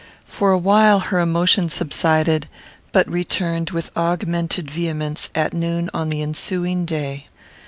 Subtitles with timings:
[0.25, 2.47] For a while her emotion subsided,
[2.91, 7.27] but returned with augmented vehemence at noon on the ensuing day.